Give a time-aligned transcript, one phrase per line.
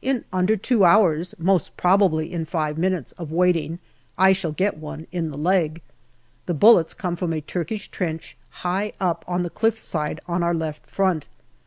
[0.00, 3.80] In under two hours, most probably in five minutes of waiting,
[4.16, 5.82] I shall get one in the leg.
[6.46, 8.34] The bullets come from a Turkish trench
[8.64, 11.28] high up on the cliff side on our left front.